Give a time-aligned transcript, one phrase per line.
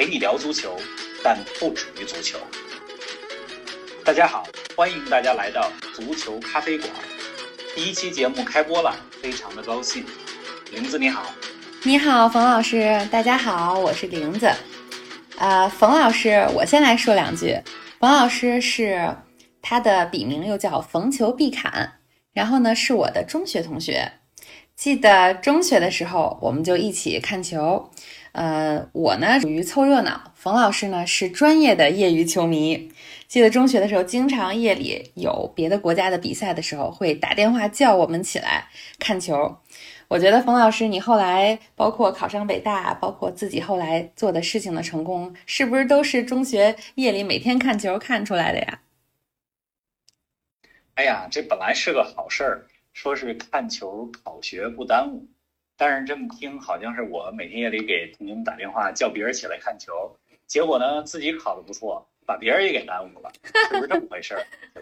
[0.00, 0.78] 陪你聊足球，
[1.22, 2.38] 但不止于足球。
[4.02, 6.90] 大家好，欢迎大家来到足球咖啡馆。
[7.76, 10.06] 第一期节目开播了，非常的高兴。
[10.72, 11.30] 玲子你好，
[11.82, 14.50] 你好，冯老师，大家好，我是玲子。
[15.36, 17.60] 呃，冯老师，我先来说两句。
[17.98, 19.14] 冯老师是
[19.60, 21.92] 他的笔名又叫冯球必砍，
[22.32, 24.10] 然后呢是我的中学同学。
[24.80, 27.90] 记得中学的时候，我们就一起看球。
[28.32, 32.90] 呃，我呢属于凑热闹，冯老师呢是专业的业余球迷。
[33.28, 39.58] 记得中学的时候，经常夜里有别的国家的比赛的时候，会打电话叫我们起来看球。
[40.08, 48.80] 我觉得冯老师，你后来包括考上北大，包括自己后来做的事情的成功，是不是都是中学夜里每天看球看出来的呀？
[50.94, 52.66] 哎呀，这本来是个好事儿，
[53.00, 55.26] 说是看球考学不耽误。
[55.74, 60.14] 但是这么听，好像是我每天夜里给同学们打电话叫别人起来看球，
[60.46, 64.36] 结果呢自己考的不错，把别人也给耽误了，是不是这么回事？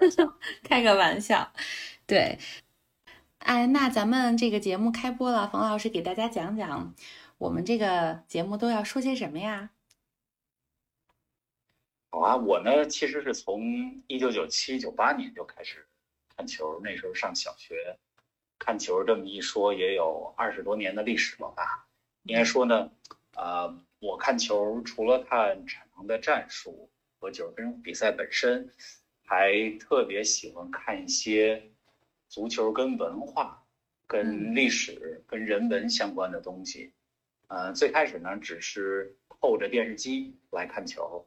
[0.68, 1.52] 开个玩笑，
[2.08, 2.36] 对。
[3.38, 6.92] 哎，那咱们这个节目开播了，冯老师给大家讲讲，
[7.38, 9.70] 我们这个节目都要说些什么呀？
[12.10, 15.86] 好啊，我呢其实是从一九九七九八年就开始
[16.36, 17.96] 看球，那时候上小学。
[18.58, 21.86] 看球这么一说，也有二十多年的历史了吧？
[22.24, 22.90] 应该说呢，
[23.34, 28.70] 呃，我看球除了看产能的战术和九十分钟比赛本身，
[29.24, 31.70] 还特别喜欢看一些
[32.28, 33.64] 足球跟文化、
[34.06, 36.92] 跟历史、跟人文相关的东西。
[37.46, 41.26] 呃，最开始呢，只是透着电视机来看球，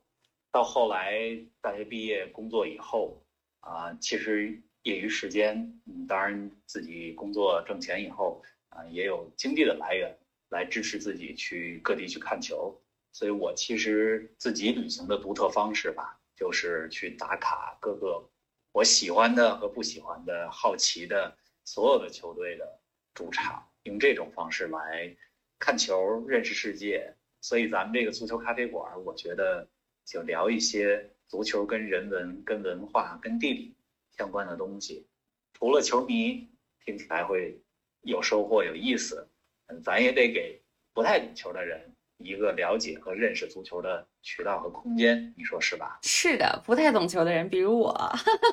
[0.51, 3.23] 到后来大学毕业工作以后，
[3.61, 4.61] 啊，其实。
[4.83, 10.17] 业余时间，嗯，当然自己工作挣钱以后，啊，也有经济的来源
[10.49, 12.75] 来支持自己去各地去看球。
[13.13, 18.27] 所以我其实自己旅行的独特方式吧，就是去打卡各个
[18.71, 22.79] 我喜欢的和不喜欢的好奇的所有的球队的
[23.13, 25.15] 主场，用这种方式来
[25.59, 27.13] 看球，认识世界。
[27.41, 29.67] 所以咱们这个足球咖啡馆，我觉得
[30.05, 33.75] 就聊一些足球跟人文、跟文化、跟地理。
[34.17, 35.07] 相关的东西，
[35.53, 36.49] 除了球迷
[36.85, 37.59] 听起来会
[38.01, 39.27] 有收获、有意思，
[39.67, 40.61] 嗯，咱也得给
[40.93, 45.99] 不太懂球的人一个了解和认识足球的渠道和空间，你说是吧？
[46.03, 47.91] 是的，不太懂球的人，比如我。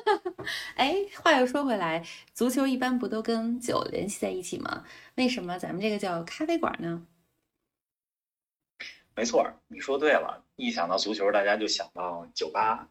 [0.75, 2.03] 哎，话又说回来，
[2.33, 4.85] 足球一般不都跟酒联系在一起吗？
[5.15, 7.05] 为什么咱们这个叫咖啡馆呢？
[9.15, 12.87] 没错，你说对了，一想到足球，大家就想到酒吧。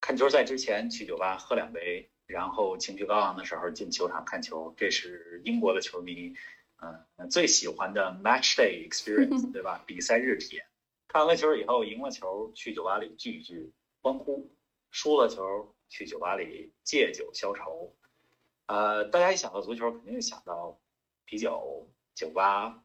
[0.00, 6.34] 看球赛之前去酒吧喝两杯，然后情绪高昂的时候进球场看球，这是英国的球迷，
[6.80, 9.84] 嗯，最喜欢的 match day experience， 对吧？
[9.86, 10.64] 比赛日体验。
[11.06, 14.48] 看完了球以后，赢了球去酒吧里聚一聚，欢呼；
[14.90, 17.94] 输了球去酒吧里借酒消愁。
[18.66, 20.80] 呃，大家一想到足球，肯定想到
[21.24, 22.82] 啤酒、酒吧，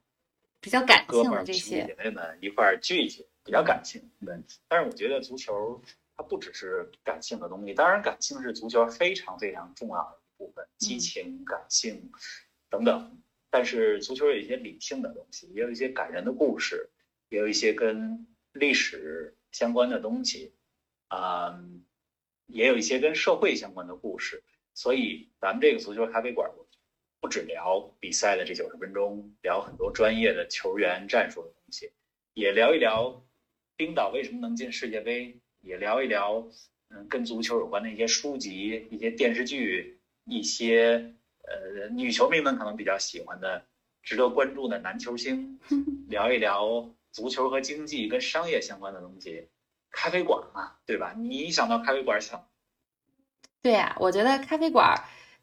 [0.60, 4.10] 比较感性的这些姐妹们一块聚一聚，比较感性。
[4.26, 4.36] 对，
[4.68, 5.82] 但是我觉得足球。
[6.18, 12.12] 它不只是感性的东西，当然感性是足球非常非常重要的一部分，激情、感性
[12.70, 13.22] 等等。
[13.50, 16.90] 但是足球有一些理性的东西，也有一些感人的故事，
[17.30, 20.54] 也有一些跟历史相关的东西，
[21.08, 21.58] 啊，
[22.48, 24.44] 也有一些跟社会相关的故事。
[24.74, 26.50] 所以咱们这个足球咖啡馆，
[27.22, 31.92] 不只聊比赛的这九十分钟，聊很多专业的球员战术的东西，
[32.34, 33.26] 也聊一聊
[33.78, 35.40] 冰岛为什么能进世界杯。
[35.66, 36.46] 也聊一聊，
[36.90, 41.14] 嗯，跟足球有关的一些书籍、一些电视剧、一些
[41.44, 43.66] 呃女球迷们可能比较喜欢的、
[44.04, 45.60] 值得关注的男球星，
[46.08, 49.48] 聊一聊足球和经济跟商业相关的东西。
[49.92, 51.14] 咖啡馆嘛，对吧？
[51.18, 52.48] 你一想到咖啡馆想，
[53.62, 54.94] 对呀，我觉得咖啡馆，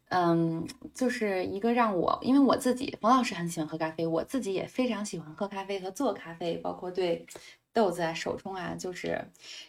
[0.09, 7.25] 嗯，就是一个让我，因为我自己，冯老师很喜欢喝咖啡，我自己也非常喜欢喝咖啡和做咖啡，包括对。
[7.73, 9.19] 豆子啊，手冲啊，就是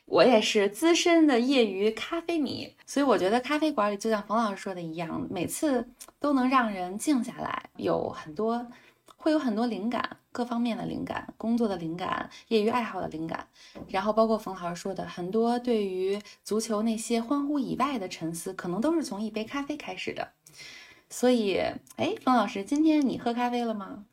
[0.04, 5.88] 我也是资深的业余咖啡迷，所以我觉得咖啡馆里就像冯老师说的一样，每次
[6.20, 8.66] 都能让人静下来，有很多
[9.16, 13.48] 会有很多灵感，各方面的灵感，工作的灵感，业余爱好的灵感，
[13.88, 20.32] 然后包括冯老师说的很多对于足球那些欢呼以外的沉思，可能都是从一杯咖啡开始的。
[21.08, 21.58] 所以，
[21.96, 24.04] 哎，冯老师，今天你喝咖啡了吗？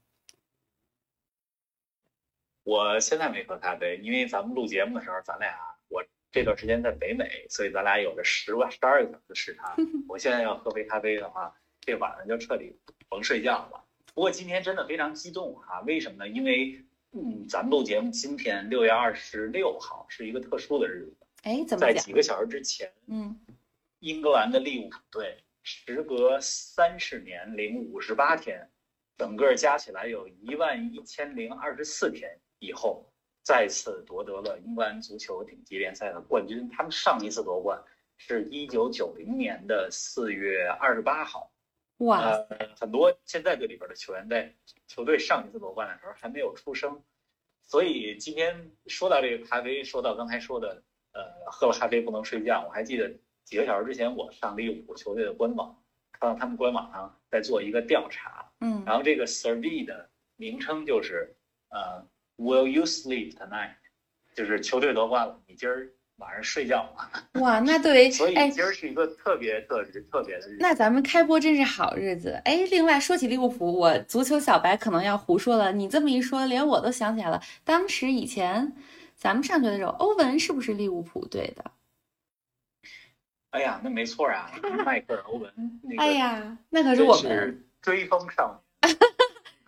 [2.64, 5.58] 我现在没喝咖啡，因为咱们录节目的时候，咱俩
[5.90, 9.76] 我这段时间在北美，所以咱俩有着十万十二个小时时差。
[10.08, 12.76] 我现在要喝杯咖啡的话，这晚上就彻底
[13.10, 13.84] 甭睡觉了。
[14.14, 15.80] 不过今天真的非常激动啊！
[15.82, 16.28] 为什么呢？
[16.28, 21.18] 因为嗯，咱们录节目今天六月二十六号是一个特殊的日子。
[21.44, 23.40] 哎，怎么在几个小时之前，嗯，
[24.00, 28.70] 英格兰的利物浦队时隔三十年零五十八天，
[29.18, 33.04] 整个加起来有一万一千零二十四天以后，
[33.44, 36.70] 再次夺得了英格兰足球顶级联赛的冠军。
[36.70, 37.84] 他们上一次夺冠
[38.18, 41.52] 是一九九零年的四月二十八号。
[41.98, 44.54] 哇，呃，很多现在队里边的球员在
[44.88, 47.04] 球队上一次夺冠的时候还没有出生，
[47.64, 51.22] 所以今天说到这个咖啡，说到刚才说的，呃，
[51.52, 52.64] 喝了咖啡不能睡觉。
[52.68, 53.12] 我还记得
[53.44, 61.36] 几个小时之前，我上利物浦球队的官网，看到他们官网上在做一个调查，嗯，然后这个 survey 的名称就是
[61.70, 62.04] 呃
[62.42, 63.72] ，Will you sleep tonight？
[64.36, 67.10] 就是球队夺冠了，你今儿晚上睡觉吗？
[67.42, 70.58] 哇，那对于 所以哎，今儿是一个特别特别特别的日子。
[70.60, 72.42] 那咱们开播真是好日子。
[72.46, 75.72] 哎，另外说起利物浦，我足球小白可能要胡说了。
[75.72, 77.42] 你这么一说，连我都想起来了。
[77.64, 78.74] 当时以前
[79.16, 81.72] 咱们上学的时候，欧文是不是利物浦队的？
[83.52, 84.50] 哎呀，那没错啊，
[84.86, 85.52] 迈克尔·欧文，
[85.84, 88.96] 那个哎呀，那可是我们追风少年，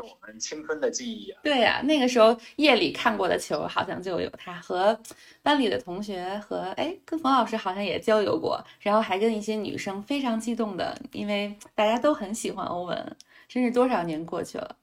[0.08, 1.40] 是我们青春的记忆啊。
[1.44, 5.00] 对呀、那个时候夜里看过的球，好像就有他和
[5.42, 13.18] 班里的同学和哎，跟冯老师好像也交流过，然后还跟一些女生非常激动的，因为大家都很喜欢欧文，
[13.48, 14.76] 真是多少年过去了。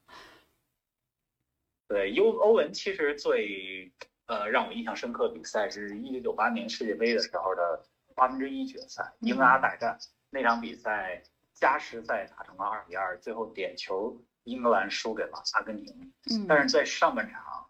[1.89, 3.91] 对，欧欧文其实最
[4.27, 7.83] 呃让我印象深刻的比赛是一九九八年世界杯的时候的
[8.15, 9.99] 八分之一决赛英阿大战
[10.31, 11.21] 那场比赛，
[11.53, 14.17] 加时赛打成了二比二，最后点球
[14.51, 16.13] 英格兰输给了阿根廷。
[16.31, 17.67] 嗯，但是在上半场，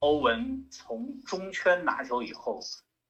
[0.00, 2.60] 欧文从中圈拿球以后，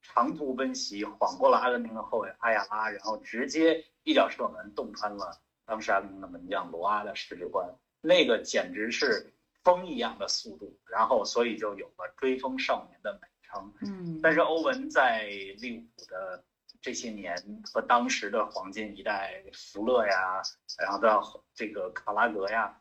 [0.02, 7.66] 长途奔袭，晃过了阿根廷的后卫阿亚拉，然后直接一脚射门，洞穿了当时阿根廷的门将罗阿的十指关，
[8.00, 13.72] 那个简直是风一样的速度，然后所以就有了追风少年的美称。
[13.80, 15.24] 嗯，但是欧文在
[15.58, 16.44] 利物浦的
[16.82, 17.34] 这些年
[17.72, 20.42] 和当时的黄金一代福勒呀，
[20.78, 22.78] 然后到这个卡拉格呀，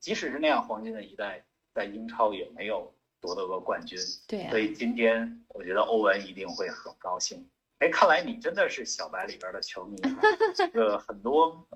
[0.00, 1.44] 即使是那样黄金的一代，
[1.74, 3.98] 在英超也没有夺得过冠军。
[4.26, 7.48] 对呀、所以今天我觉得欧文一定会很高兴。
[7.78, 10.20] 哎，看来你真的是小白里边的球迷啊，
[10.54, 11.66] 这个很多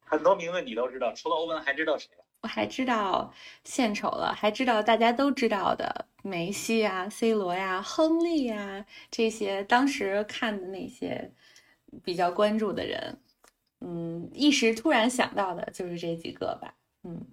[0.00, 2.08] 很多名字你都知道，除了欧文还知道谁？
[2.40, 11.32] 我还知道献丑了，还知道大家都知道的梅西啊、C 罗呀、亨利呀这些当时看的那些
[12.04, 13.20] 比较关注的人，
[13.80, 16.72] 嗯，一时突然想到的就是这几个吧，
[17.04, 17.26] 嗯，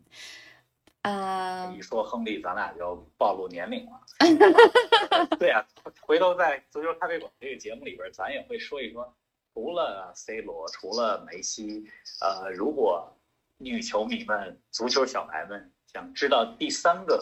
[1.01, 4.01] 啊、一说亨利，咱俩就暴露年龄了。
[5.37, 5.65] 对呀、
[6.01, 9.15] 回头在足球咖啡馆这个节目里边，咱也会说一说，
[9.53, 11.85] 除了 C 罗，除了梅西，
[12.21, 13.11] 呃，如果
[13.57, 17.19] 女球迷们、足球小白们想知道第三个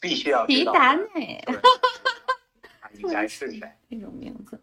[0.00, 1.62] 必须要知道的达内球员，
[2.80, 3.60] 他应该是谁
[3.90, 4.60] 这种名字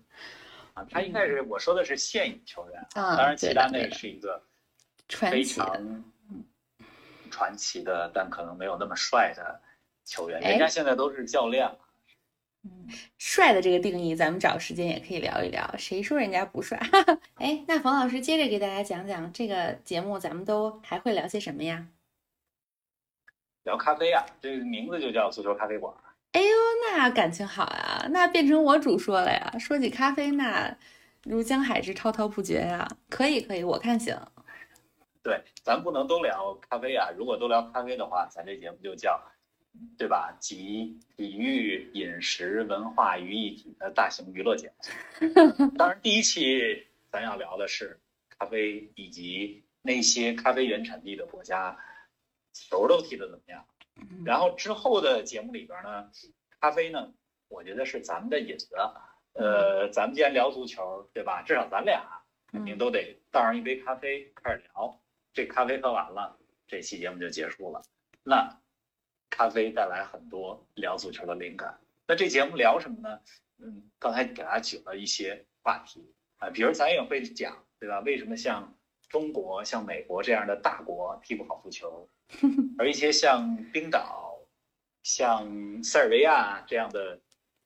[0.73, 0.85] 啊？
[0.89, 4.43] 他应该是我说的是现役球员，啊，当然齐达内对的对的，是一个
[5.07, 5.61] 非传奇
[7.37, 9.61] 传奇的，但可能没有那么帅的
[10.03, 10.41] 球员。
[10.43, 11.77] 哎人家现在都是教练了。
[12.63, 12.87] 嗯，
[13.19, 15.71] 帅的这个定义，咱们找时间也可以聊一聊。
[15.77, 16.79] 谁说人家不帅？
[17.37, 21.85] 哎，那冯老师接着给大家讲讲这个节目，咱们都还会聊些什么呀？
[23.65, 25.93] 聊咖啡啊，这个名字就叫足球咖啡馆。
[26.31, 26.47] 哎呦，
[26.89, 29.53] 那感情好呀，那变成我主说了呀。
[29.59, 30.75] 说起咖啡，那
[31.23, 32.87] 如江海之滔滔不绝呀。
[33.09, 34.19] 可以，可以，我看行。
[35.27, 37.09] 对，咱不能都聊咖啡啊。
[37.17, 39.21] 如果都聊咖啡的话，咱这节目就叫，
[39.97, 40.31] 对吧？
[40.39, 45.67] 集体育、饮食、文化于一体的大型娱乐节目。
[45.77, 51.77] 当然，第一期咱要聊的是咖啡以及那些咖啡原产地的国家
[52.53, 53.65] 球都踢得怎么样。
[53.99, 56.09] 嗯然后之后的节目里边呢，
[56.61, 57.11] 咖啡呢，
[57.49, 58.77] 我觉得是咱们的引子。
[59.33, 61.41] 呃，咱们既然聊足球，对吧？
[61.41, 64.97] 至少咱俩肯定都得倒上一杯咖啡开始聊。
[65.37, 67.79] 这咖啡喝完了，这期节目就结束了。
[68.23, 68.59] 那
[69.29, 71.79] 咖啡带来很多聊足球的灵感。
[72.07, 73.19] 那这节目聊什么呢？
[73.59, 77.99] 嗯，刚才给大家举了一些话题啊，比如咱也会讲，对吧？
[77.99, 78.75] 为什么像
[79.09, 82.09] 中国、像美国这样的大国踢不好足球？
[82.79, 84.39] 而一些像冰岛、
[85.03, 87.21] 像塞尔维亚这样的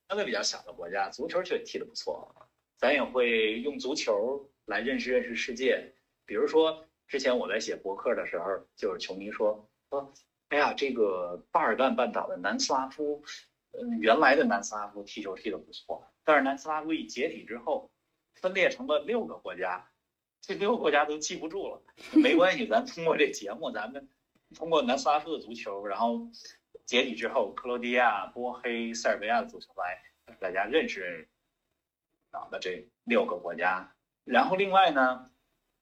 [0.10, 2.36] 相对比较小的国家，足球却踢得不错。
[2.76, 5.94] 咱也会用足球来认识认识世界。
[6.26, 8.46] 比如说，之前我在写博客的时候，
[8.78, 10.14] 就是球迷说说，
[10.48, 13.22] 哎呀，这个巴尔干半岛的南斯拉夫，
[13.74, 17.92] 嗯，原来的南斯拉夫踢球踢得不错，但是南斯拉夫一解体之后，
[18.36, 19.92] 分裂成了六个国家，
[20.40, 21.84] 这六个国家都记不住了。
[22.14, 24.08] 没关系，咱通过这节目，咱们
[24.56, 26.30] 通过南斯拉夫的足球，然后
[26.86, 30.02] 解体之后，克罗地亚、波黑、塞尔维亚的足球来
[30.40, 31.28] 大家认识认识。
[32.32, 35.30] 啊的这六个国家，然后另外呢，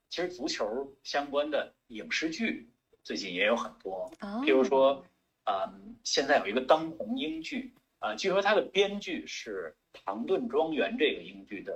[0.10, 2.70] 其实足球相关的影视剧
[3.04, 4.12] 最近也有很多，
[4.44, 5.06] 比如说，
[5.46, 11.74] 嗯，现在有一个当红英剧，啊，据说它的编剧是《唐顿庄园》这个英剧的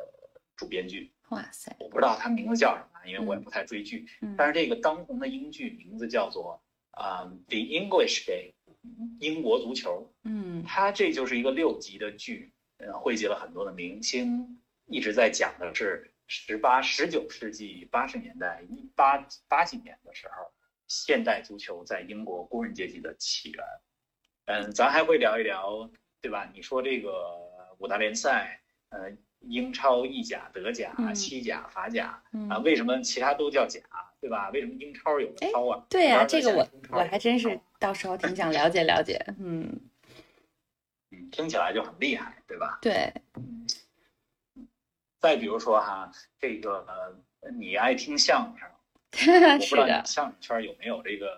[0.55, 1.11] 主编剧。
[1.29, 1.75] 哇塞！
[1.79, 4.05] 我不知道它名字叫什么，因为我也不太追剧。
[4.37, 6.61] 但是这个当红的英剧名字叫做
[6.91, 8.51] 啊，《The English Day》，
[9.19, 10.11] 英国足球。
[10.23, 14.59] 嗯，它这就是一个六集的剧，呃，汇集了很多的明星。
[14.85, 20.51] 一直在讲的是十八、十九世纪八十年代一八八几年的时候，
[20.87, 23.63] 现代足球在英国工人阶级的起源。
[24.45, 26.49] 嗯，咱还会聊一聊，对吧？
[26.51, 27.39] 你说这个
[27.77, 29.11] 五大联赛，呃，
[29.41, 33.79] 英超、意甲、德甲、西甲、法甲啊，为什么其他都叫甲，
[34.19, 34.49] 对吧？
[34.49, 35.85] 为什么英超有超啊？
[35.87, 39.23] 对呀，这个我我还真是到时候挺想了解了解。
[39.37, 39.69] 嗯
[41.11, 42.79] 嗯，听起来就很厉害，对吧？
[42.81, 43.13] 对。
[45.23, 46.85] 再比如说哈，这个
[47.41, 48.67] 呃你爱听相声，
[49.53, 51.37] 我不知道相声圈有没有这个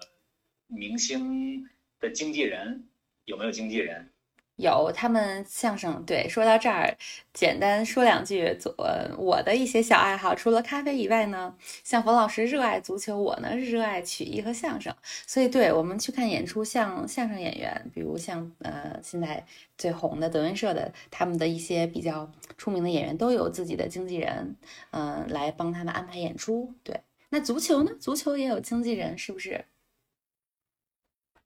[0.65, 2.89] 明星的经纪人，
[3.25, 4.11] 有没有经纪人？
[4.57, 6.29] 有，他们相声对。
[6.29, 6.95] 说到这儿，
[7.33, 8.73] 简单说两句，做
[9.17, 10.33] 我的一些小爱好。
[10.33, 14.95] 除了咖啡以外呢，像冯老师热爱足球，我呢是热爱曲艺和相声。
[15.27, 19.45] 所以，对我们去看演出，像相声演员，比如像呃现在
[19.77, 24.55] 最红的德云社的，他们的一些比较出名的演员，都有自己的经纪人，
[24.91, 26.73] 嗯，来帮他们安排演出。
[26.81, 27.91] 对，那足球呢？
[27.99, 29.65] 足球也有经纪人，是不是？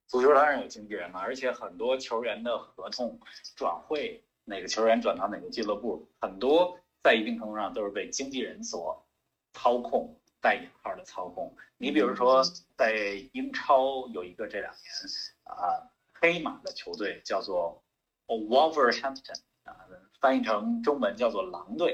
[0.10, 3.20] 足球当然有经纪人了，而且很多球员的合同
[3.56, 9.06] 转会，哪个球员转到哪个俱乐部，很多在一定程度上都是被经纪人所
[9.54, 11.56] 操控，带引号的操控。
[11.78, 12.44] 你比如说，
[12.76, 14.92] 在英超有一个这两年
[15.44, 17.84] 啊，黑马的球队叫做
[18.26, 19.76] Wolverhampton 啊，
[20.20, 21.92] 翻译成中文叫做狼队。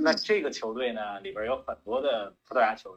[0.00, 2.96] 那这个球队呢，里边有很多的葡萄牙球员，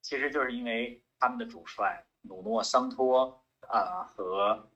[0.00, 3.39] 其实就是因为他们的主帅努诺桑托。
[3.70, 4.68] 啊，和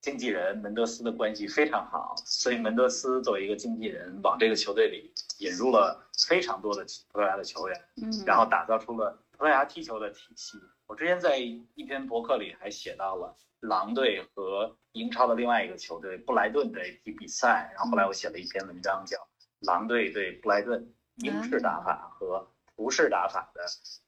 [0.00, 10.58] 经纪人门德斯的关系非常好，所以门德斯作为一个经纪人，往这个球队里引入了非常多的葡萄牙的球员，嗯，然后打造出了葡萄牙踢球的体系。
[10.86, 19.16] 我之前在一篇博客里还写到了狼队和英超的另外一个球队布莱顿的一比赛，然后后来我写了一篇文章，叫
[19.60, 22.38] 《狼队对布莱顿英式打法和》。
[22.78, 23.60] 不是打法的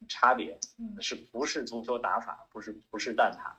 [0.08, 0.56] 差别，
[1.00, 2.38] 是不是足球打法？
[2.52, 3.50] 不是不是蛋挞。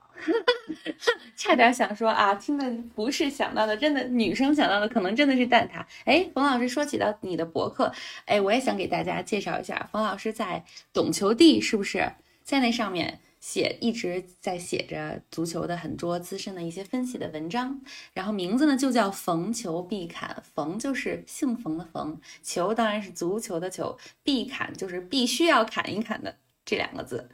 [1.35, 2.65] 差点想说啊，听的
[2.95, 5.85] 不是想到的，真的女生想到的可能真的是蛋挞。
[6.05, 7.91] 哎，冯老师说起到你的博客，
[8.25, 10.63] 哎，我也想给大家介绍一下，冯老师在
[10.93, 12.09] 懂球帝是不是
[12.41, 13.19] 在那上面？
[13.41, 17.81] 写一直在写着足球的很多资深的一些分析的文章，
[18.13, 27.27] 然后名字呢就叫逢球必砍，逢就是姓冯的冯，球当然是足球的球，必砍就是必须要砍一砍的这两个字。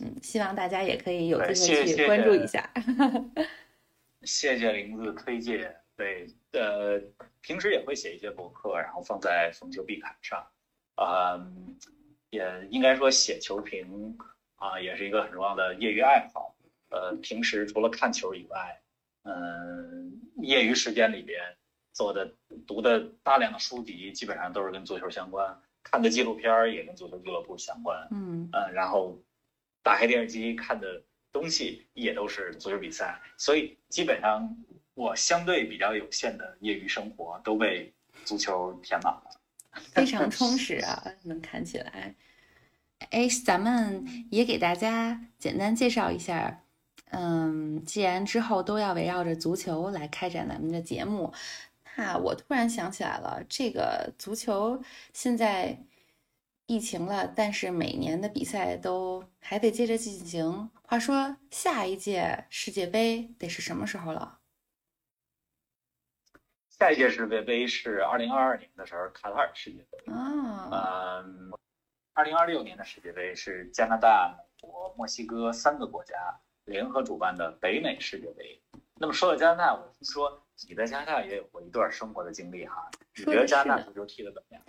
[0.00, 2.68] 嗯，希望大家也可以有机会去关注一下。
[4.24, 6.98] 谢谢林子推荐，对，呃，
[7.42, 10.42] 平时也会写一些博客，然后放在逢球必砍上，
[10.96, 11.76] 嗯，
[12.30, 14.16] 也应该说写球评。
[14.64, 16.54] 啊，也是一个很重要的业余爱好。
[16.88, 18.80] 呃，平时除了看球以外，
[19.24, 21.38] 嗯，业余时间里边
[21.92, 22.32] 做的、
[22.66, 28.08] 读的大量的书籍，基本上都是跟足球相关；看的纪录片儿也跟足球俱乐部相关。
[28.10, 29.18] 嗯嗯，然后
[29.82, 34.56] 打开电视机看的东西也都是足球比赛，所以基本上
[34.94, 37.92] 我相对比较有限的业余生活都被
[38.24, 39.30] 足球填满了，
[39.92, 42.14] 非常充实啊， 能看起来。
[43.10, 46.60] 哎，咱们也给大家简单介绍一下。
[47.10, 51.32] 嗯，既然之后都要围绕着足球来开展咱们的节目，
[51.96, 54.82] 那我突然想起来了，这个足球
[55.12, 55.78] 现在
[56.66, 60.70] 疫情了，但是每年的比赛都还得接着进行。
[60.82, 64.40] 话说，下一届世界杯得是什么时候了？
[66.68, 70.12] 下一届世界杯是二零二二年的时候，卡塔尔世界杯。
[70.12, 71.52] 啊，嗯。
[72.14, 76.14] 二零二六年的世界杯是加拿大、美国、墨西哥三个国家
[76.64, 78.62] 联合主办的北美世界杯。
[79.00, 84.62] 那么说到加拿大，我听说你在加拿大也有过一段生活的经历哈，你觉得加拿大足球踢得怎么样？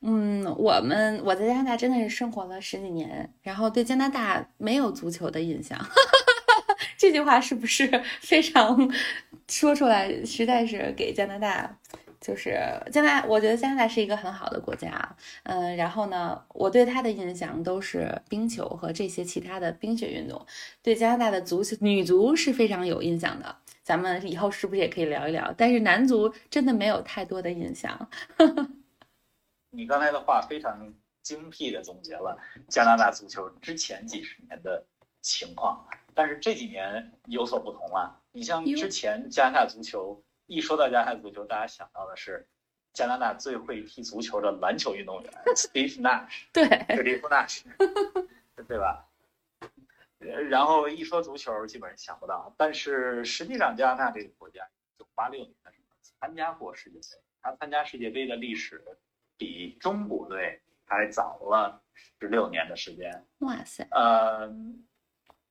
[0.00, 5.78] 嗯，我们我在加拿大真的是生活了十几年，然后对加拿大没有足球的印象。
[6.96, 7.86] 这句话是不是
[8.22, 8.90] 非常
[9.46, 11.78] 说出来，实在是给加拿大？
[12.26, 12.58] 就是
[12.90, 20.44] 加拿大，我觉得加拿大是一个很好的国家，嗯，然后呢，我对他的印象都是冰球和这些其他的冰雪运动，
[20.82, 25.54] 对加拿大的足球女足是非常有印象的，咱们以后是不是也可以聊一聊？
[25.56, 28.08] 但是男足真的没有太多的印象。
[29.70, 30.92] 你刚才的话非常
[31.22, 32.36] 精辟的总结了
[32.68, 34.84] 加拿大足球之前几十年的
[35.22, 38.20] 情况，但是这几年有所不同了。
[38.32, 40.20] 你像之前加拿大足球。
[40.46, 42.46] 一说到加拿大足球，大家想到的是
[42.92, 47.62] 加拿大最会踢足球的篮球运动员 Steve Nash，对，Steve Nash，
[48.66, 49.06] 对吧？
[50.18, 52.52] 然后一说足球，基本上想不到。
[52.56, 58.82] 但是实际上，加拿大这个国家，一九八六年的时候参加过世界杯，他参加世界杯的历史
[59.36, 61.80] 比中国队还早了
[62.18, 63.24] 十六年的时间。
[63.40, 63.86] 哇塞！
[63.90, 64.48] 呃，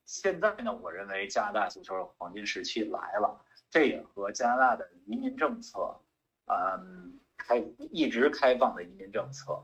[0.06, 3.42] 现在呢，我认为加拿大足球的黄金时期来了。
[3.72, 6.00] 这也和加拿大的移民政策，
[6.46, 7.58] 嗯，开
[7.92, 9.62] 一直开放的移民政策，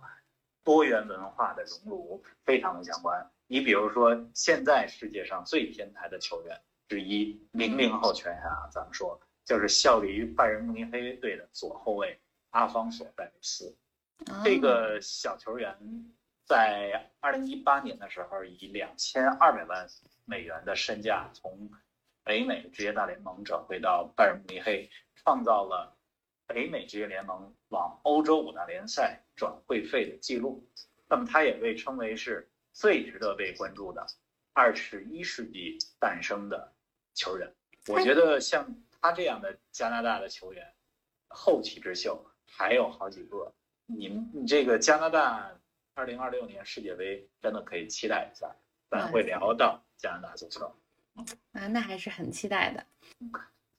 [0.64, 3.32] 多元文化的熔炉非常的相关。
[3.48, 12.20] 你比如说，现在世界上最天才的球员之一，零零后球员啊，咱们说就是效力于拜仁慕尼黑队的左后卫
[12.50, 13.74] 阿方索·戴维斯。
[14.44, 15.78] 这个小球员
[16.52, 19.88] 在二零一八年的时候，以两千二百万
[20.26, 21.72] 美元的身价从。
[22.24, 25.98] 北美职业大联盟转会到拜仁慕尼黑，创造了
[26.46, 30.64] 北美职业联盟往欧洲五大联赛转会费的记录。
[31.10, 34.06] 那么，他也被称为是最值得被关注的
[34.54, 36.72] 二十一世纪诞生的
[37.16, 37.52] 球员。
[37.88, 40.72] 我觉得像他这样的加拿大的球员，
[41.28, 43.52] 后起之秀还有好几个。
[43.88, 45.52] 你们，你这个加拿大
[45.94, 48.50] 二零二六年世界杯真的可以期待一下，
[48.90, 50.66] 咱会聊到加拿大足球。
[51.54, 52.86] 啊，那还是很期待的。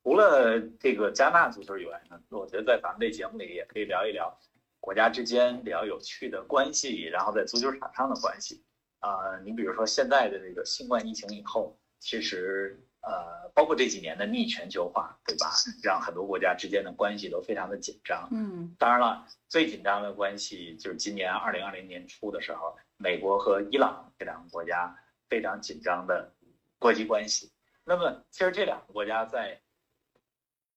[0.03, 4.37] 除了这个加拿大足球以外呢，我觉得在咱们这节目里也可以聊一聊
[4.81, 8.63] 国家之间比较有趣的关系，然后在足球场上的关系。
[8.99, 15.53] 啊，你比如说现在的这个新冠疫情以后，其实呃，包括这几年的逆全球化，对吧？
[15.83, 18.29] 让很多国家之间的关系都非常的紧张。
[18.33, 24.97] 嗯，当然了，最紧张的关系就是今年二零二零年初的时候，美国和伊朗这两个国家
[25.29, 26.33] 非常紧张的。
[26.79, 27.53] 国际关系，
[27.85, 29.61] 那么其实这两个国家在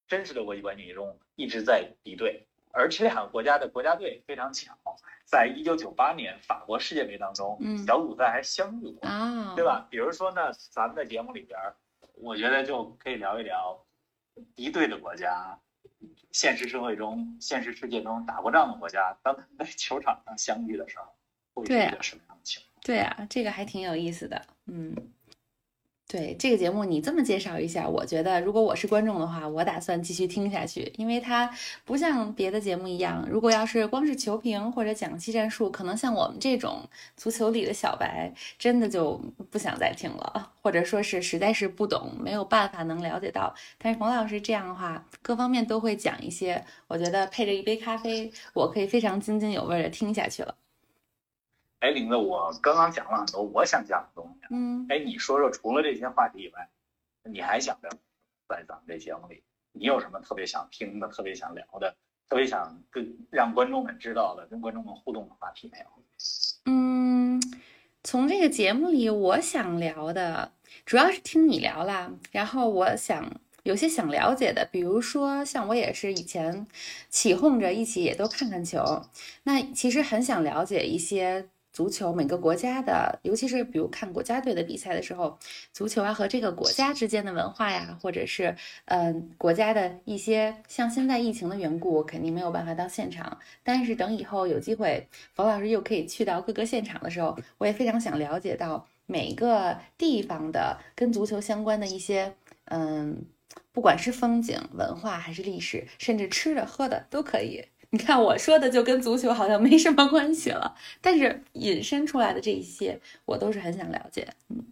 [0.06, 4.72] 真实的国际关系中一直在敌对，而这两个国家的国家队非常巧，
[5.24, 9.00] 在一九九八年法国世界杯当中，小组赛还相遇过，
[9.56, 9.88] 对吧？
[9.90, 11.58] 比如说呢，咱们的节目里边，
[12.16, 13.84] 我觉得就可以聊一聊
[14.54, 15.58] 敌对的国家，
[16.32, 21.06] 现实社会中、现实世界中打过仗的国家，当他们在球场上相遇的时候，
[21.54, 22.80] 会是一个什么样的情况？
[22.82, 24.94] 对啊，这个还挺有意思的，嗯。
[26.08, 31.50] 对这个节目，你这么介绍一下，我觉得如果我是观众的话，我打算继续听下去，因为它
[31.84, 43.52] 不像别的节目一样，如果要是光是球评或者讲技战术，可能像我们这种足球里的小白，真的就不想再听了，或者说是实在是不懂，没有办法能了解到。
[43.76, 50.54] 但是冯老师这样的话，各方面都会讲一些，我觉得配着一杯咖啡，我可以非常津津有味的听下去了。
[51.80, 54.46] 哎，林子，我刚刚讲了很多我想讲的东西。
[54.50, 56.68] 嗯，哎，你说说，除了这些话题以外，
[57.22, 57.88] 你还想着
[58.48, 61.94] 在咱们这节目里，你有什么特别想听的、特别想聊的、
[62.30, 65.84] 特别想跟让观众们知道的、跟观众们互动的话题没有？
[66.64, 67.42] 嗯，
[68.02, 70.52] 从这个节目里，我想聊的
[70.86, 72.10] 主要是听你聊啦。
[72.32, 73.30] 然后我想
[73.64, 76.66] 有些想了解的，比如说像我也是以前
[77.10, 79.04] 起哄着一起也都看看球，
[79.42, 81.50] 那其实很想了解一些。
[81.76, 85.38] 足球每个国家的，尤其是比如看国家队的比赛的时候，
[85.74, 93.38] 足球啊和这个国家之间的文化呀，或者是嗯国家的一些，像现在疫情的缘故，肯定没有办法到现场。
[93.62, 102.32] 但是等以后有机会，冯老师又可以去到各个现场的时候，我也非常想了解到每个地方的跟足球相关的一些，
[102.70, 103.22] 嗯，
[103.72, 107.62] 不管是风景、文化还是历史，甚至吃的喝的都可以。
[107.96, 114.28] 你看我说的就跟足球好像没什么关系了，但是引申出来的这一些，我都是很想了解。
[114.50, 114.62] 嗯，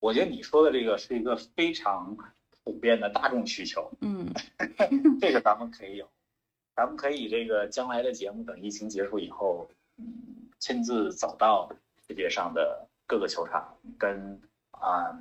[0.00, 2.16] 我觉得你说的这个是一个非常
[2.64, 3.88] 普遍的大众需求。
[4.00, 4.26] 嗯，
[5.20, 6.08] 这个咱们可以有，
[6.74, 10.04] 咱们可以这个将来的节目等疫情结束以后，嗯，
[10.58, 11.70] 亲自走到
[12.08, 14.40] 世界上的各个球场，跟
[14.72, 15.16] 啊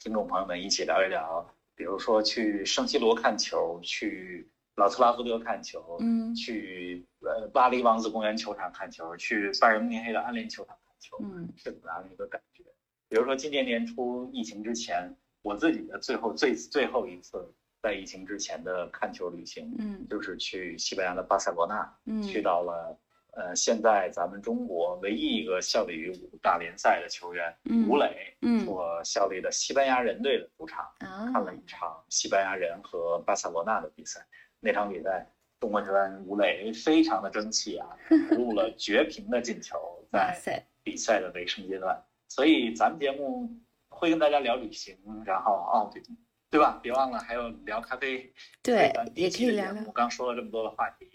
[0.00, 12.64] 听众朋友们一起聊一聊，比如说去圣西罗看球，去老特拉福德看球，嗯去呃巴黎王子公园球场看球，去拜仁慕尼黑的安联球场看球，嗯是怎么样的一个感觉？
[13.08, 22.98] 比如说今年年初疫情之前，我自己的最后最最后一次在疫情之前的看球旅行，嗯就是去西班牙的巴塞罗那，嗯去到了
[23.32, 34.26] 呃现在咱们中国唯一一个效力于五大联赛的球员嗯吴磊嗯所效力的西班牙人队的主场，啊看了一场西班牙人和巴塞罗那的比赛。
[34.64, 35.26] 那场比赛，
[35.58, 37.88] 中国球员吴磊非常的争气啊，
[38.30, 39.76] 投入了绝平的进球，
[40.12, 42.00] 在，比赛的尾声阶段。
[42.28, 43.50] 所以咱们节目
[43.88, 44.96] 会跟大家聊旅行，
[45.26, 46.00] 然后哦对
[46.48, 46.78] 对吧？
[46.80, 48.32] 别忘了还有聊咖啡。
[48.62, 49.90] 对也可以聊聊我。
[49.92, 51.06] 刚说了这么多的话题，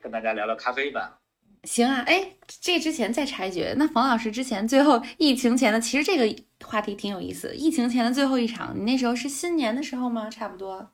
[0.00, 1.20] 跟大家聊聊咖啡吧。
[1.64, 7.54] 行啊，哎，这之前再插一句，那冯老师之前最后疫情前的，其实这个话题挺有意思。
[7.54, 10.30] 疫情前的最后一场，你那时候是新年的时候吗？
[10.30, 10.90] 差不多。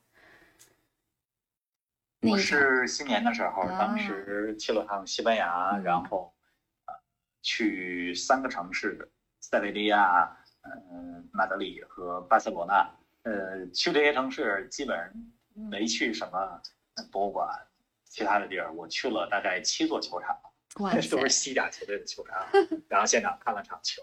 [2.25, 6.35] 那我是新年的时候，啊当时去了趟西班牙，嗯然后
[6.87, 6.95] 呃
[7.43, 9.11] 去三个城市：
[9.41, 12.91] 塞维利亚、嗯、马德里和巴塞罗那。
[13.25, 15.11] 呃，去这些城市基本上
[15.55, 16.61] 没去什么
[17.11, 17.49] 博物馆，
[18.05, 20.37] 其他的地儿，我去了大概七座球场，
[20.81, 21.29] 哇 都是！
[21.31, 22.47] 西甲球队的球场，
[22.89, 24.03] 然后现场看了场球。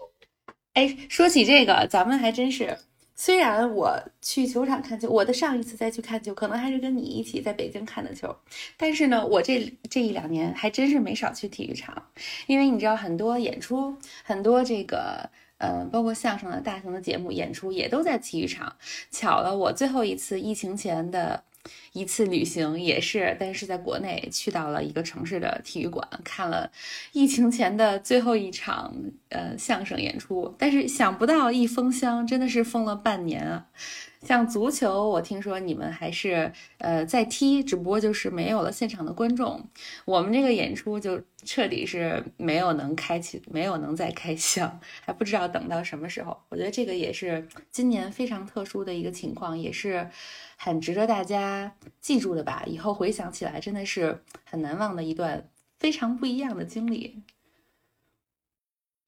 [0.74, 2.76] 哎，说起这个，咱们还真是。
[3.24, 8.34] 虽然我去球场看球，我的上一次再去看球，可能还是跟你一起在北京看的球，
[8.76, 12.02] 但是呢，我这这一两年还真是没少去体育场，
[12.48, 18.74] 因为你知道很多演出，很多这个呃，包括相声的大型的节目演出也都在体育场。
[19.12, 21.44] 巧了，我最后一次疫情前的
[21.92, 26.70] 一次旅行也是，但是在国内去到了一个城市的体育馆，看了
[27.12, 28.94] 疫情前的最后一场
[29.28, 30.54] 呃相声演出。
[30.58, 33.66] 但是想不到一封箱真的是封了半年啊！
[34.24, 39.68] 像足球，我听说你们还是呃在踢，只不过就是没有了现场的观众。
[40.04, 46.36] 我们这个演出就彻底是没有能开启，没有能再开箱，还不知道等到什么时候。
[46.48, 50.08] 我觉得这个也是今年非常特殊的一个情况，也是
[50.56, 52.62] 很值得大家记住的吧。
[52.66, 55.48] 以后回想起来，真的是很难忘的一段
[55.80, 57.22] 非常不一样的经历。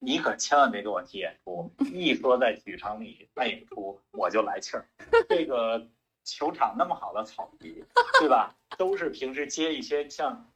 [0.05, 4.85] 你可千万别给我提演出，一说在体育场里办演出，我就来气儿。
[5.27, 5.83] 这个
[6.23, 7.83] 球场那么好的草皮，
[8.19, 8.55] 对吧？
[8.77, 10.53] 都是平时接一些像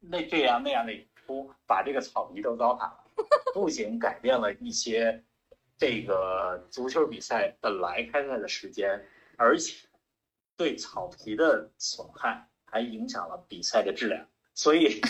[0.00, 3.04] 那这样那样的演出，把这个草皮都糟蹋了，
[3.54, 5.22] 不仅改变了一些
[5.78, 9.00] 这个足球比赛本来开赛的时间，
[9.36, 9.86] 而且
[10.56, 14.26] 对草皮的损害还影响了比赛的质量。
[14.54, 15.00] 所以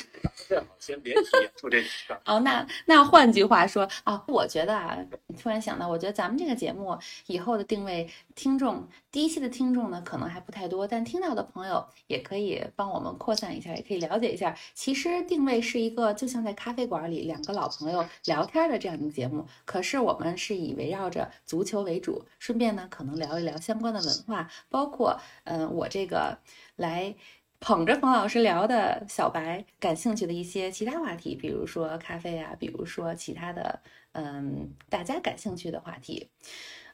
[0.48, 2.20] 最好先别提演出这事儿。
[2.24, 4.96] 哦，那那换句话说啊，我觉得啊，
[5.38, 14.56] 突然想到，我觉得咱们这个节目以后的定位，听众第一期的听众呢，可能还不太多，但听到的朋友也可以帮我们扩散一下，也可以了解一下。
[14.72, 26.38] 其实定位是一个就像在咖啡馆里两个老朋友聊天的这样一个节目，可是我们是以围绕着足球为主，顺便呢可能聊一聊相关的文化，包括嗯、我这个
[26.76, 27.14] 来。
[27.60, 33.80] 捧着冯老师聊的小白感兴趣的一些其他话题，比如说咖啡啊，比如说其他的，
[34.12, 36.28] 嗯，大家感兴趣的话题。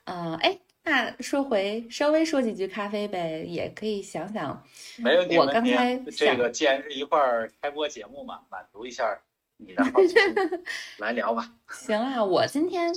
[0.04, 4.62] 呃，哎，那说回稍微说几句咖啡呗，也可以想想。
[4.98, 9.20] 没问题，我刚才这个既然是一块儿开播节目嘛，满足一下
[9.56, 10.20] 你的好奇心，
[10.98, 11.52] 来聊吧。
[11.68, 12.92] 行啊，我今天，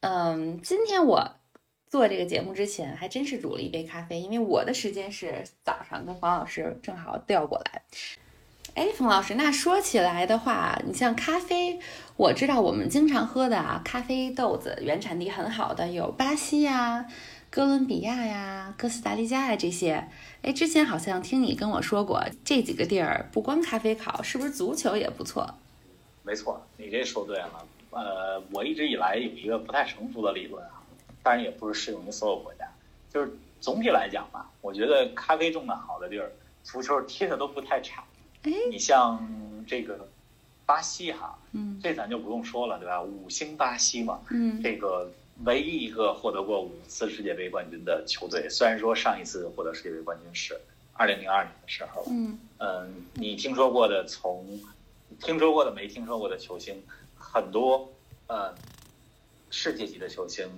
[0.00, 1.36] 嗯，今天我
[1.92, 7.82] 做这个节目之前，还真是煮了一杯咖啡，因为我的时间是早上，跟黄老师正好调过来。
[8.72, 11.78] 哎，冯老师，那说起来的话，你像咖啡，
[12.16, 17.06] 我知道我们经常喝的啊，咖啡豆子原产地很好的有巴西呀、
[17.50, 20.08] 哥伦比亚呀、哥斯达黎加呀这些。
[20.40, 25.46] 哎，之前好像听你跟我说过，这几个地儿不光咖啡好，是不是足球也不错？
[26.22, 27.66] 没错，你这说对了。
[27.90, 30.64] 呃，我一直以来有一个不太成熟的理论，
[31.22, 32.68] 当然也不是适用于所有国家，
[33.12, 33.30] 就是
[33.60, 36.30] 总体来讲吧，我觉得咖啡种的好的地儿，
[36.64, 38.04] 足球踢的都不太差。
[38.42, 39.24] 哎，你像
[39.66, 40.08] 这个
[40.66, 43.00] 巴西哈，嗯这咱就不用说了，对吧？
[43.00, 45.10] 五星巴西嘛，嗯这个
[45.44, 50.60] 唯一一个获得过五次世界杯冠军的球队，虽然说上一次获得世界杯冠军是
[50.94, 54.44] 二零零二年的时候，嗯嗯，你听说过的从
[55.20, 56.82] 听说过的没听说过的球星
[57.16, 57.88] 很多，
[58.26, 58.52] 呃，
[59.52, 60.50] 世界级的球星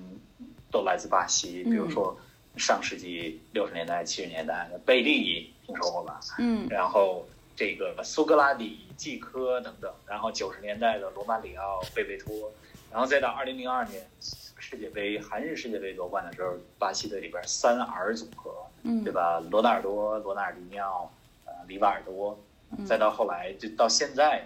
[0.70, 2.16] 都来自巴西，比如说
[2.56, 6.20] 上世纪六十年代、七十年代的贝利，听说过吧？
[6.38, 7.26] 嗯然后
[7.56, 12.50] 这个苏格拉底、季科等等，然后九十年代的罗马里奥、贝贝托，
[12.90, 18.54] 然后再到二零零二年世界杯韩日世界杯夺冠的时候，巴西队里边三 R 组合，
[18.84, 19.40] 嗯对吧？
[19.50, 21.12] 罗纳尔多、罗纳尔迪尼奥、
[21.44, 22.38] 呃里瓦尔多，
[22.78, 24.44] 嗯再到后来就到现在，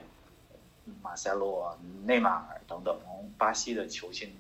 [1.03, 2.97] 马塞洛、内马尔等等
[3.37, 4.31] 巴西的球星，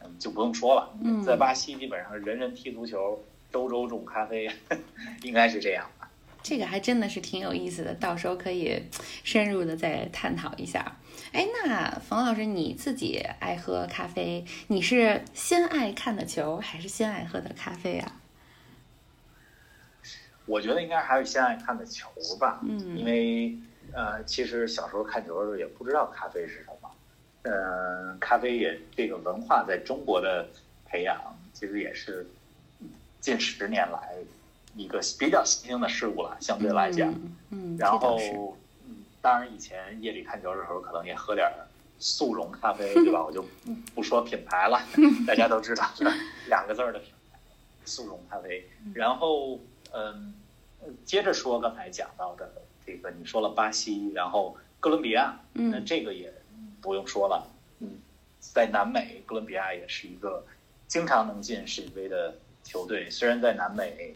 [0.00, 4.50] 嗯就不用说了，嗯在巴西基本上人人踢足球，周周种咖啡，
[5.22, 6.08] 应该是这样吧。
[6.42, 8.82] 这个还真的是挺有意思的，到时候可以
[9.22, 10.96] 深入的再探讨一下。
[11.32, 18.20] 哎，那冯老师你自己爱喝咖啡，你是先爱看的球，还是先爱喝的咖啡啊？
[20.44, 23.56] 我觉得应该还是先爱看的球吧，嗯因为
[23.94, 26.90] 呃，其实小时候看球的时候也不知道咖啡是什么，
[27.42, 30.48] 呃，咖啡也这个文化在中国的
[30.86, 31.20] 培养，
[31.52, 32.26] 其实也是
[33.20, 34.16] 近十年来
[34.74, 37.10] 一个比较新兴的事物了，相对来讲。
[37.12, 41.52] 嗯，嗯，然后，嗯，当然以前夜里看球的时候，可能也喝点儿
[41.98, 43.22] 速溶咖啡， 对吧？
[43.22, 44.80] 我就不不说品牌了，
[45.26, 45.84] 大家都知道
[46.48, 47.38] 两个字儿的品牌，
[47.84, 48.66] 速溶咖啡。
[48.94, 49.60] 然后，
[49.92, 50.32] 嗯，
[51.04, 52.50] 接着说刚才讲到的
[52.86, 55.84] 这个，你说了巴西，然后哥伦比亚，那嗯。
[55.84, 56.32] 这个也
[56.80, 57.48] 不用说了，
[57.80, 57.98] 嗯，
[58.40, 60.44] 在南美，哥伦比亚也是一个
[60.88, 64.14] 经常能进世界杯的球队，虽然在南美。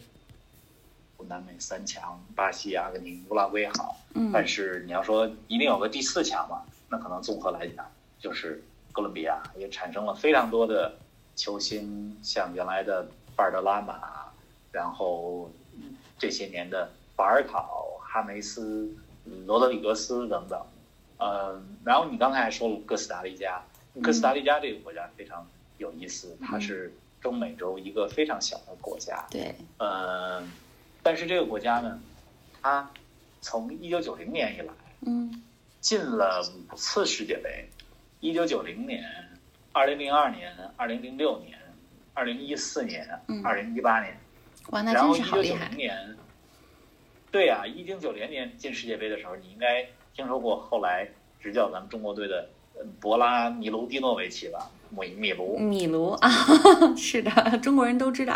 [1.29, 4.31] 南美三强，巴西、阿根廷、乌拉圭好，嗯。
[4.31, 10.95] 但是你要说一定有个第四强嘛，那可能综合来讲，就是哥伦比亚也产生了非常多的
[11.35, 14.31] 球星，像原来的巴尔德拉马，
[14.71, 15.51] 然后
[16.19, 17.86] 这些年的法尔考、
[18.17, 18.91] 哈梅斯、
[19.45, 20.59] 罗德里格斯等等，
[21.19, 23.63] 呃，然后你刚才还说了哥斯达黎加，
[24.03, 30.43] 哥斯达黎加这个国家非常有意思，它是中美洲一个非常小的国家，对，呃，
[31.03, 32.01] 但是这个国家呢，
[32.63, 32.91] 它
[33.43, 35.43] 从一九九零年以来嗯。
[35.79, 37.69] 进了五次世界杯，
[38.19, 39.05] 一九九零年、
[39.71, 41.57] 二零零二年、二零零六年、
[42.13, 44.19] 二零一四年嗯、二零一八年，
[44.71, 46.17] 哇，那然后真是好厉害一九九零，年，
[47.37, 51.07] 对呀、一九九零年进世界杯的时候，你应该听说过后来
[51.39, 54.71] 执教咱们中国队的呃博拉米卢蒂诺维奇吧？
[54.89, 56.31] 米米卢，米卢啊，
[56.97, 58.33] 是的，中国人都知道，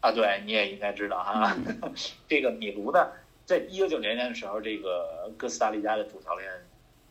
[0.00, 1.56] 啊，对，你也应该知道哈。
[1.64, 1.94] 嗯
[2.26, 3.12] 这个米卢呢，
[3.46, 6.50] 在一九九零年的时候，这个哥斯达黎加的主教练，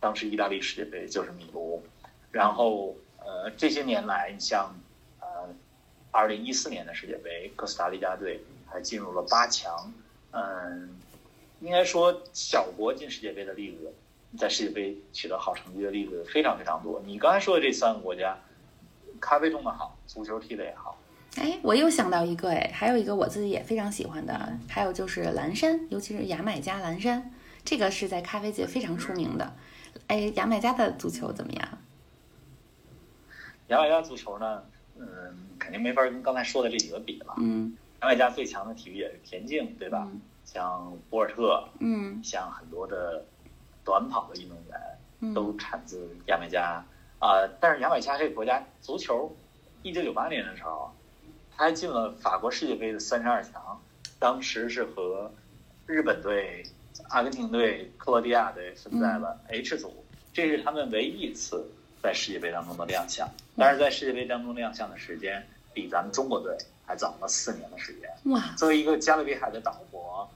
[0.02, 1.82] 当时意大利世界杯就是米卢。
[2.30, 4.76] 然后呃，这些年来，你像
[5.22, 5.48] 呃，
[6.12, 9.94] 二零一四年的世界杯，哥斯达黎加队还进入了八强。
[10.32, 10.98] 嗯，
[11.60, 13.94] 应该说小国进世界杯的例子，
[14.38, 17.02] 在世界杯取得好成绩的例子非常非常多。
[17.06, 18.38] 你刚才说的这三个国家，
[19.20, 20.98] 咖啡种的好，足球踢的也好。
[21.38, 29.54] 哎，我又想到一个哎，还有一个我自己也非常喜欢的，还有就是蓝山，尤其是牙买加蓝山，这个是在咖啡界非常出名的。
[30.08, 31.78] 哎，牙买加的足球怎么样？
[33.68, 34.64] 牙买加足球呢，
[34.98, 35.08] 嗯，
[35.58, 37.36] 肯定没法跟刚才说的这几个比了。
[37.38, 40.08] 嗯牙买加最强的体育也是田径，对吧？
[40.12, 40.22] 嗯。
[40.44, 42.22] 像博尔特，嗯。
[42.24, 43.24] 像很多的
[43.86, 44.80] 短跑的运动员
[45.20, 45.34] 嗯。
[45.34, 46.84] 都产自牙买加。
[47.20, 49.32] 啊、但是牙买加这个国家足球，
[49.84, 50.92] 一九九八年的时候，
[51.56, 53.80] 他还进了法国世界杯的三十二强，
[54.18, 55.32] 当时是和
[55.86, 56.64] 日本队、
[57.10, 61.64] 阿根廷队、克罗地亚队分在了 H 组，这是他们唯一一次
[62.02, 63.30] 在世界杯当中的亮相。
[63.56, 66.58] 但是在世界杯当中亮相的时间比咱们中国队
[66.92, 68.10] 还早了四年的时间。
[68.34, 70.30] 哇，作为一个加勒比海的岛国，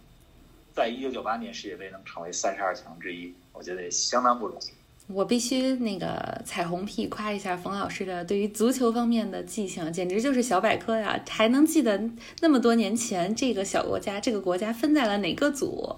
[0.73, 5.13] 在一九九八年世界杯能成为三十二强之一，我觉得也相当不容易。
[5.13, 11.21] 我必须那个彩虹屁夸一下冯老师的对于足球方面的记性，简直就是小百科呀！
[11.29, 15.97] 还能记得那么多年前这个小国家这个国家分在了哪个组，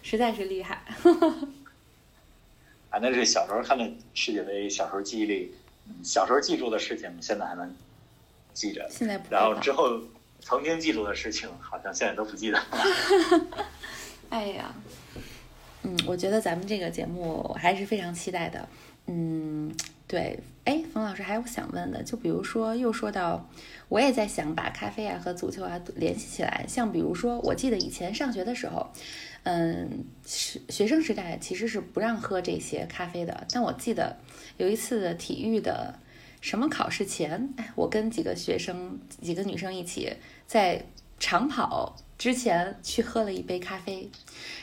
[0.00, 0.82] 实在是厉害。
[2.88, 5.52] 啊，那是小时候看的世界杯，小时候记忆里，
[5.86, 7.76] 嗯小时候记住的事情，现在还能
[8.52, 8.86] 记着。
[8.90, 10.00] 现在不然后之后
[10.40, 12.60] 曾经记住的事情，好像现在都不记得。
[14.30, 14.74] 哎呀，
[15.82, 18.68] 嗯，我觉得咱们这个节目我还是非常期待的。
[19.06, 19.74] 嗯，
[20.06, 23.48] 对，哎，冯老师还有想问的，就比如说又说到，
[23.88, 26.66] 我也在想把咖啡啊和足球啊联系起来。
[26.68, 28.86] 像比如说，我记得以前上学的时候，
[29.44, 33.46] 嗯，学学生时代其实是不让喝这些咖啡的。
[33.50, 34.14] 但我记得
[34.58, 35.98] 有一次体育的
[36.40, 40.12] 什么考试前，哎，我跟几个学生、几个女生一起
[40.46, 40.84] 在
[41.18, 44.10] 长跑之前去喝了一杯咖啡，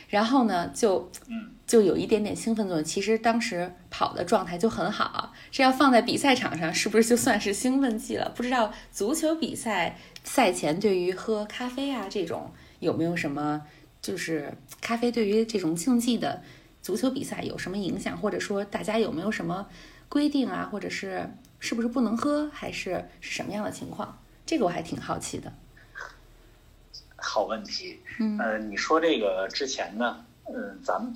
[0.07, 2.83] 然后呢，就嗯，就有一点点兴奋作用。
[2.83, 8.31] 其实当时跑的状态就很好，这要放在比赛场上，是不是就算是兴奋剂了？
[8.35, 8.71] 不知道。
[8.91, 13.61] 足球比赛赛前对于喝咖啡啊这种有没有什么，
[14.01, 16.41] 就是咖啡对于这种竞技的
[16.81, 19.67] 足球比赛有什么影响，或者说大家有没有什么
[20.07, 24.17] 规定啊，或者是是不是不能喝，还是是什么样的情况？
[24.45, 25.51] 这个我还挺好奇的。
[27.17, 31.13] 好问题，嗯呃，你说这个之前呢，嗯，咱们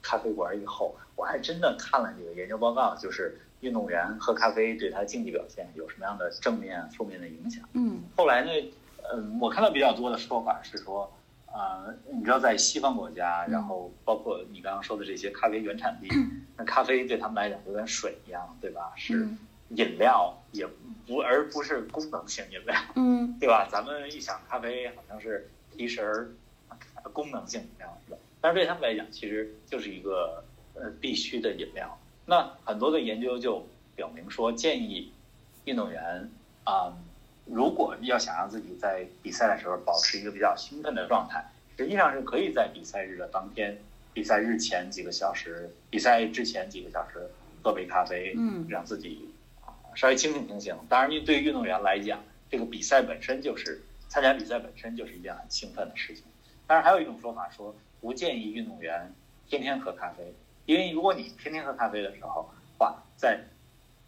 [0.00, 7.68] 咖啡馆以后，我还真的看了这个研究报告，就是运动员喝咖啡对他竞技表现有什么样的正面、负面的影响。
[7.72, 8.50] 嗯后来呢，
[9.12, 11.12] 嗯，我看到比较多的说法是说，
[11.56, 16.08] 呃，你知道在西方国家，然后包括你刚刚说的这些咖啡原产地，
[16.56, 18.92] 那咖啡对他们来讲就跟水一样，对吧？
[18.96, 19.38] 是嗯
[19.70, 20.64] 饮料，也
[21.06, 22.74] 不而不是功能性饮料。
[22.94, 23.66] 嗯 对吧？
[23.70, 26.30] 咱们一想咖啡，好像是提神儿、
[27.12, 28.18] 功能性饮料是吧？
[28.40, 31.98] 但是对他们来讲，其实就是一个呃必须的饮料。
[32.26, 33.66] 那很多的研究就
[33.96, 35.10] 表明说，建议
[35.64, 36.28] 运动员
[36.64, 36.92] 啊、
[37.46, 41.44] 如果要想让自己在比赛的时候保持一个比较兴奋的状态，
[41.76, 43.78] 实际上是可以在比赛日的当天、
[44.12, 47.30] 比赛日前几个小时、比赛之前几个小时
[47.62, 49.30] 喝杯咖啡，嗯让自己
[49.64, 50.76] 啊稍微清醒清醒。
[50.88, 56.24] 当然，对于运动员来讲，这个比赛本身就是参加比赛本身就是一件很兴奋的事情。
[56.66, 59.12] 当然，还有一种说法说，不建议运动员
[59.48, 63.40] 天天喝咖啡，因为如果你天天喝咖啡的时候，话在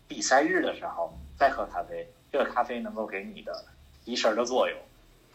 [0.09, 3.64] 比赛日的时候再喝咖啡，这个咖啡能够给你的
[4.05, 4.79] 提神儿的作用，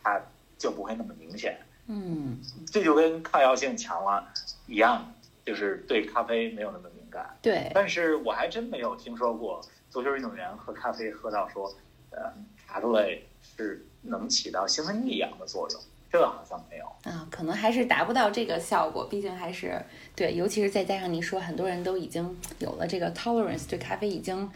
[0.04, 0.22] 它
[0.58, 1.58] 就不会那么明显。
[1.88, 2.40] 嗯
[2.72, 4.26] 这就跟抗药性强了
[4.68, 5.14] 一样，
[5.46, 7.36] 就是对咖啡没有那么敏感。
[7.42, 11.70] 对，但是我还真没有听说过足球运动员喝咖啡喝到说，
[12.12, 12.34] 呃，
[12.66, 13.18] 查出来
[13.58, 16.86] 是能起到兴奋剂一样的作用，这个好像没有。
[17.04, 19.80] 啊，可能还是达不到这个效果，毕竟还是
[20.16, 24.52] 对，尤其是再加上你说很多人都已经有了这个 tolerance，对咖啡已经嗯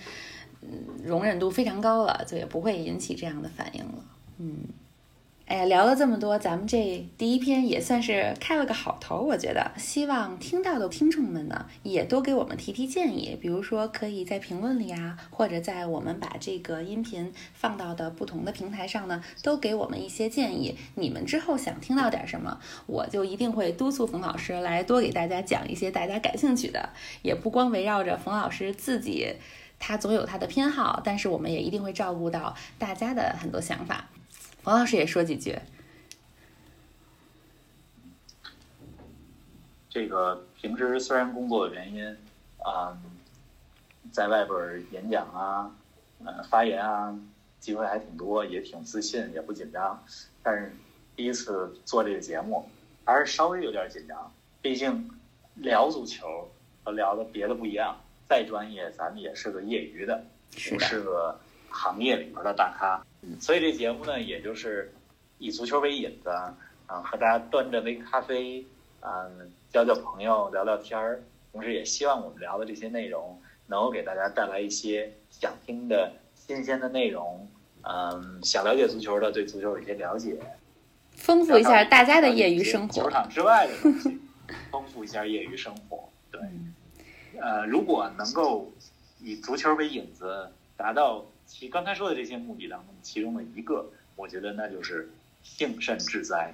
[1.03, 4.06] 容忍度非常高了，就也不会引起这样的反应了。
[4.38, 4.58] 嗯，
[5.45, 9.71] 哎呀，聊了这么多，咱们这第一篇也算是开了个好头，我觉得。
[9.77, 20.75] 希望听到的听众们呢，也多给我们提提建议，比如说可以在评论里啊，或者在我们把这个音频放到的不同的平台上呢，都给我们一些建议。
[20.95, 26.89] 你们之后想听到点什么，我就一定会督促冯老师来多给大家讲一些大家感兴趣的，
[27.21, 29.34] 也不光围绕着冯老师自己。
[29.79, 34.05] 他总有他的偏好，但是我们也一定会照顾到大家的很多想法。
[34.63, 35.57] 王老师也说几句。
[39.89, 42.05] 这个平时虽然工作的原因，
[42.59, 42.95] 啊、
[44.11, 45.71] 在外边演讲啊，
[46.23, 47.17] 呃，发言啊，
[47.59, 50.03] 机会还挺多，也挺自信，也不紧张。
[50.43, 50.75] 但是
[51.15, 52.69] 第一次做这个节目，
[53.05, 54.31] 还是稍微有点紧张。
[54.61, 55.09] 毕竟
[55.55, 56.47] 聊足球
[56.83, 60.23] 和聊的别的不一样，再专业，咱们也是个业余的，
[60.69, 63.01] 不是个行业里边的大咖。
[63.39, 64.93] 所以这节目呢，也就是
[65.37, 68.65] 以足球为引子，啊，和大家端着杯咖啡，
[69.01, 71.21] 嗯，交交朋友，聊聊天儿。
[71.51, 77.47] 同时，也希望我们聊的这些内容能够给大家带来一些想听的新鲜的内容。
[77.83, 80.37] 嗯，想了解足球的，对足球有一些了解，
[81.15, 82.93] 丰富一下大家的业余生活。
[82.93, 84.19] 球场之外的东西，
[84.69, 86.07] 丰富一下业余生活。
[86.29, 86.73] 对，嗯
[87.41, 88.71] 呃，如果能够
[89.21, 95.10] 以足球为引子，达到其刚才说的这些目的当中其中的一个，我觉得那就是
[95.43, 96.54] 幸甚至哉。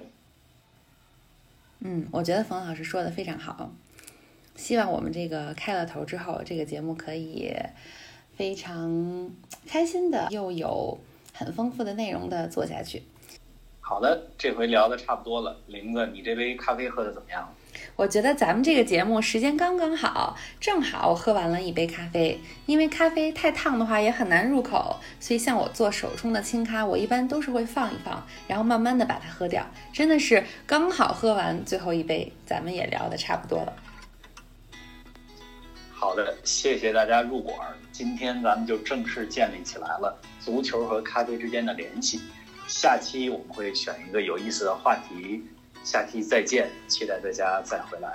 [1.80, 3.72] 嗯，我觉得冯老师说的非常好。
[4.56, 7.52] 希望我们这个开了头之后，这个节目可以
[8.36, 9.30] 非常
[9.66, 10.98] 开心的，又有
[11.32, 13.02] 很丰富的内容的做下去。
[13.80, 17.52] 好的，这回聊的差不多了，玲子，你这杯咖啡喝的怎么样？
[17.96, 22.40] 我觉得咱们这个节目时间刚刚好，正好我喝完了一杯咖啡。
[22.66, 29.64] 因为咖啡太烫的话也很难入口，所以像我做手冲的清咖，我一般都是会放一放，然后慢慢的把它喝掉。
[29.92, 33.72] 真的是刚好喝完最后一杯，咱们也聊的差不多了。
[35.92, 37.56] 好的，谢谢大家入馆。
[37.90, 42.20] 今天咱们就正式建立起来了足球和咖啡之间的联系。
[42.66, 45.44] 下期我们会选一个有意思的话题，
[45.84, 48.10] 下期再见，期待大家再回来。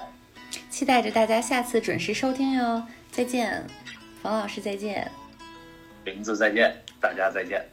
[0.70, 2.84] 期待着大家下次准时收听哟。
[3.12, 3.64] 再见，
[4.22, 5.10] 冯老师再见。
[6.04, 7.64] 林子再见，大家再见。